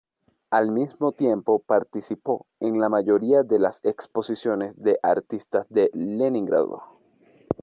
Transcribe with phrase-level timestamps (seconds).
[0.49, 6.81] Al mismo tiempo participó en la mayoría de las exposiciones de artistas de Leningrado.